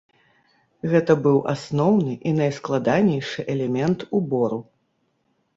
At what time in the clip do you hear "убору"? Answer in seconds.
4.21-4.59